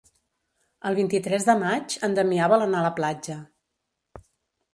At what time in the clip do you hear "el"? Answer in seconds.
0.89-0.95